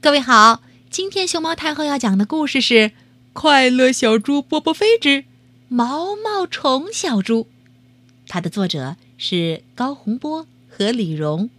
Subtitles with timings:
[0.00, 2.74] 各位好，今天熊猫太后要讲的故事是
[3.32, 5.24] 《快乐小猪波波飞之
[5.66, 7.40] 毛毛虫小猪》，
[8.28, 11.50] 它的作者是高洪波和李荣。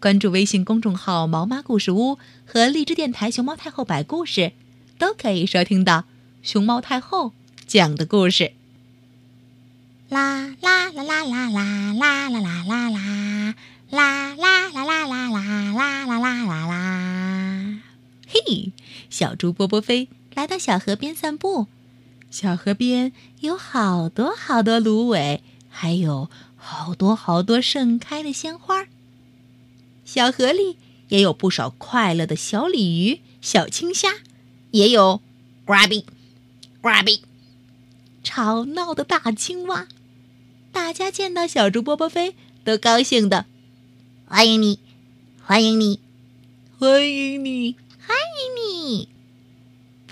[0.00, 4.52] 关注微信公众号“毛妈故事屋”和荔枝电台“熊猫太后摆故事”，
[4.98, 6.04] 都可以收听到
[6.42, 7.32] 熊猫太后
[7.66, 8.52] 讲的故事。
[10.08, 13.54] 啦啦啦啦啦啦啦啦啦啦啦。
[13.92, 17.82] 啦啦啦啦啦啦啦啦啦啦啦！
[19.10, 21.66] 小猪波波飞来到小河边散步。
[22.30, 28.86] 小河边有好多好多芦苇，还有好多好多盛开的鲜花。
[30.04, 30.76] 小河里
[31.08, 34.08] 也有不少快乐的小鲤鱼、小青虾，
[34.70, 35.20] 也有
[35.66, 36.04] grabby
[36.82, 37.20] grabby
[38.22, 39.86] 吵闹的大青蛙。
[40.72, 43.44] 大家见到小猪波波飞都高兴的。
[44.26, 44.78] 欢迎你，
[45.42, 46.00] 欢迎你，
[46.78, 47.76] 欢迎你！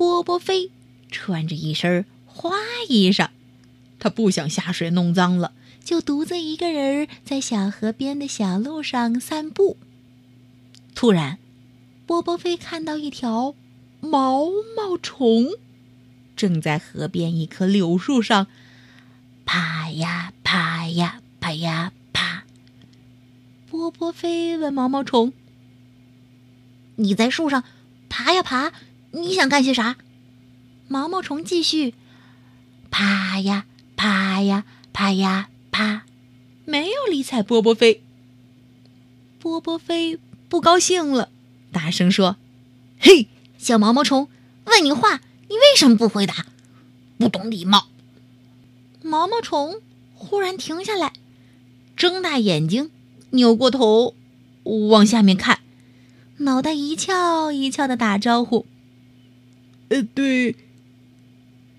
[0.00, 0.70] 波波飞
[1.10, 2.52] 穿着一身花
[2.88, 3.28] 衣裳，
[3.98, 5.52] 他不想下水弄脏了，
[5.84, 9.76] 就独自一个人在小河边的小路上散步。
[10.94, 11.38] 突然，
[12.06, 13.54] 波波飞看到一条
[14.00, 15.50] 毛毛虫，
[16.34, 18.46] 正在河边一棵柳树上
[19.44, 22.44] 爬呀爬呀爬呀爬。
[23.68, 25.34] 波波飞问毛毛虫
[26.96, 27.64] ：“你在树上
[28.08, 28.72] 爬呀爬，
[29.12, 29.96] 你想干些啥？”
[30.88, 31.94] 毛毛虫继续
[32.90, 36.02] ：“爬呀爬呀爬呀爬，
[36.64, 38.02] 没有理睬波波飞。”
[39.38, 41.30] 波波飞不高兴了，
[41.72, 42.36] 大声说
[42.98, 44.28] ：“嘿，小毛毛虫，
[44.64, 46.46] 问你话，你为什么不回答？
[47.18, 47.88] 不懂礼貌！”
[49.02, 49.80] 毛毛虫
[50.14, 51.12] 忽然停下来，
[51.96, 52.90] 睁大眼睛。
[53.32, 54.14] 扭过头，
[54.90, 55.60] 往下面看，
[56.38, 58.66] 脑袋一翘一翘的打招呼
[59.90, 60.56] ：“呃，对，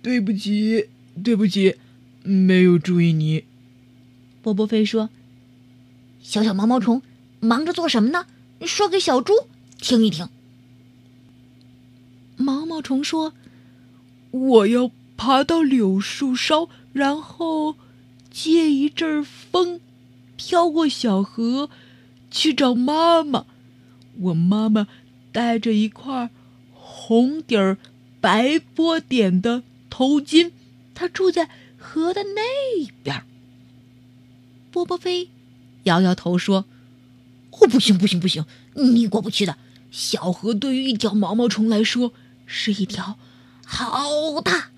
[0.02, 0.88] 对不起，
[1.24, 1.76] 对不起，
[2.24, 3.46] 没有注意你。”
[4.44, 5.10] 波波飞说
[6.22, 7.02] ：“小小毛毛虫，
[7.40, 8.28] 忙着做什么呢？
[8.62, 9.34] 说给小猪
[9.80, 10.30] 听一听。”
[12.38, 13.34] 毛毛虫说
[14.32, 17.76] ：“我要爬到柳树梢，然后
[18.30, 19.80] 借一阵风。”
[20.44, 21.70] 飘过小河，
[22.32, 23.46] 去找妈妈。
[24.18, 24.88] 我妈妈
[25.32, 26.32] 带着一块
[26.74, 27.78] 红底儿
[28.22, 30.52] 白波点的头巾，
[30.94, 32.42] 它住在河的那
[33.04, 33.24] 边。
[34.72, 35.30] 波波飞
[35.84, 36.66] 摇摇头说
[37.52, 38.46] ：“哦，不行，不行，不行，
[38.76, 39.58] 你过不去的。
[39.90, 42.14] 小河对于一条毛毛虫来说，
[42.46, 43.18] 是一条
[43.66, 44.70] 好大、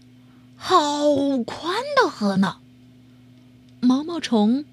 [0.56, 2.58] 好宽的河呢。”
[3.82, 4.66] 毛毛虫。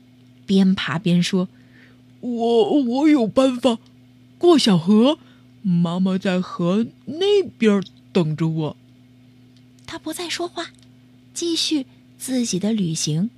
[0.46, 1.48] 边爬边说
[2.18, 3.78] ：“我我有办法，
[4.36, 5.18] 过小河。
[5.62, 7.80] 妈妈在河那边
[8.12, 8.76] 等着我。”
[9.86, 10.70] 他不再说话，
[11.34, 13.30] 继续自己的旅行。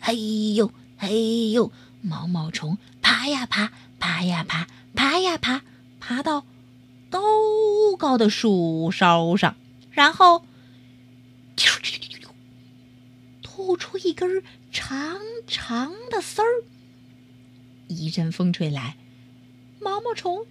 [0.00, 1.70] 嘿呦嘿呦，
[2.02, 5.62] 毛毛虫爬呀爬，爬呀爬，爬呀爬，
[6.00, 6.44] 爬到
[7.10, 7.20] 高
[7.98, 9.56] 高的树梢上，
[9.92, 10.44] 然后
[13.42, 14.42] 吐出一根
[14.72, 16.64] 长长的丝儿。
[17.88, 18.96] 一阵风吹来，
[19.80, 20.46] 毛毛虫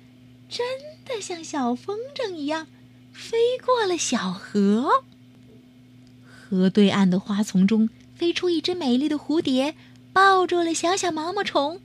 [0.47, 0.65] 真
[1.05, 2.67] 的像小风筝一样
[3.13, 5.03] 飞过了小河。
[6.27, 9.75] 河对岸的花丛中飞出一只美丽的蝴蝶，
[10.11, 11.79] 抱住了小小毛毛虫。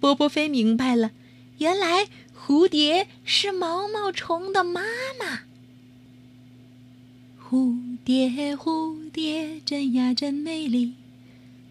[0.00, 1.12] 波波飞明白了，
[1.58, 4.82] 原来蝴蝶是毛毛虫的妈
[5.20, 5.42] 妈。
[7.40, 10.94] 蝴蝶，蝴蝶，真呀真美丽。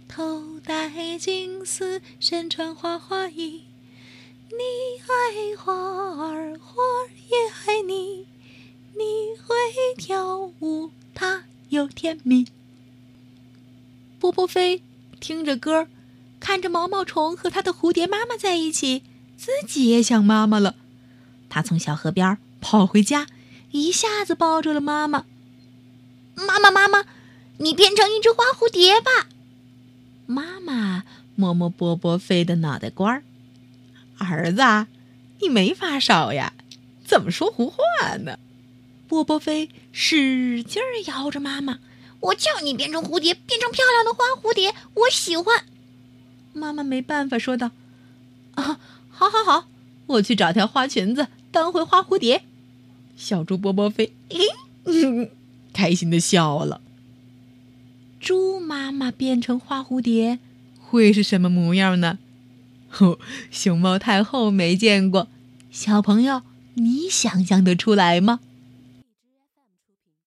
[0.07, 3.63] 头戴金丝，身穿花花衣。
[4.49, 8.27] 你爱花儿，花儿也爱你。
[10.03, 12.47] 跳舞，它又甜蜜。
[14.19, 14.81] 波波飞
[15.19, 15.87] 听着歌，
[16.39, 19.03] 看着毛毛虫和它的蝴蝶妈妈在一起，
[19.37, 20.73] 自己也想妈妈了。
[21.49, 23.27] 他从小河边跑回家，
[23.69, 25.25] 一下子抱住了妈妈。
[26.33, 27.05] 妈妈，妈妈，
[27.57, 29.29] 你变成一只花蝴蝶吧。
[30.25, 31.03] 妈妈
[31.35, 33.23] 摸摸波波飞的脑袋瓜儿，
[34.17, 34.87] 儿子，
[35.41, 36.53] 你没发烧呀？
[37.05, 38.39] 怎么说胡话呢？
[39.11, 41.79] 波波飞使劲儿摇着妈妈，
[42.21, 45.65] 我叫你变成蝴蝶，变成漂亮的花蝴蝶，我喜欢。
[46.53, 47.71] 妈妈没办法说道
[48.55, 48.79] ：“啊，
[49.09, 49.67] 好，好，好，
[50.05, 52.43] 我去找条花裙子当回花蝴蝶。”
[53.17, 55.29] 小猪波波飞，咦，
[55.73, 56.79] 开心的笑了。
[58.21, 60.39] 猪妈妈变成花蝴蝶，
[60.79, 62.17] 会是什么模样呢？
[62.99, 63.19] 哦，
[63.51, 65.27] 熊猫太后没见过，
[65.69, 66.43] 小朋友
[66.75, 68.39] 你想象得出来吗？